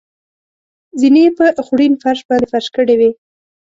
[0.99, 3.09] زېنې یې په خوړین فرش باندې فرش کړې وې.